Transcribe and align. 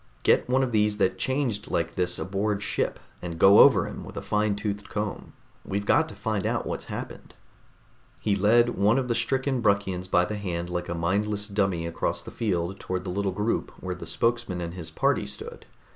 "Get 0.23 0.49
one 0.49 0.63
of 0.63 0.71
these 0.71 0.97
that 0.97 1.19
changed 1.19 1.69
like 1.69 1.93
this 1.93 2.17
aboard 2.17 2.63
ship 2.63 2.99
and 3.21 3.37
go 3.37 3.59
over 3.59 3.85
him 3.87 4.03
with 4.03 4.17
a 4.17 4.21
fine 4.23 4.55
toothed 4.55 4.89
comb. 4.89 5.33
We've 5.63 5.85
got 5.85 6.09
to 6.09 6.15
find 6.15 6.47
out 6.47 6.65
what's 6.65 6.85
happened." 6.85 7.35
He 8.19 8.33
led 8.35 8.69
one 8.79 8.97
of 8.97 9.07
the 9.09 9.13
stricken 9.13 9.61
Bruckians 9.61 10.07
by 10.09 10.25
the 10.25 10.37
hand 10.37 10.71
like 10.71 10.89
a 10.89 10.95
mindless 10.95 11.47
dummy 11.47 11.85
across 11.85 12.23
the 12.23 12.31
field 12.31 12.79
toward 12.79 13.03
the 13.03 13.11
little 13.11 13.31
group 13.31 13.69
where 13.79 13.93
the 13.93 14.07
spokesman 14.07 14.59
and 14.59 14.73
his 14.73 14.89
party 14.89 15.27
stood. 15.27 15.67